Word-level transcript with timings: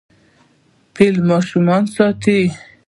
فیل 0.95 1.15
ماشوم 1.29 1.67
ساتي. 1.95 2.39